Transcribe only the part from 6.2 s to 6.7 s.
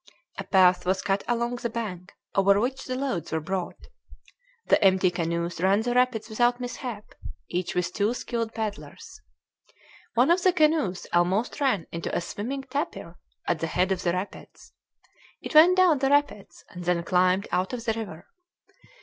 without